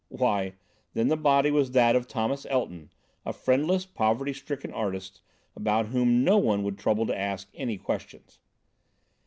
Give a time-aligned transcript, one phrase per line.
[0.09, 0.55] Why,
[0.95, 2.89] then, the body was that of Thomas Elton,
[3.23, 5.21] a friendless, poverty stricken artist,
[5.55, 8.39] about whom no one would trouble to ask any questions.